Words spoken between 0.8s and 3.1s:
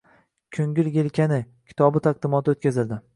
yelkani» kitobi taqdimoti o‘tkazildi